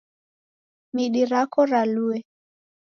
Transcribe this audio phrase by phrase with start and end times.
[0.95, 2.17] Mindi rako ralue.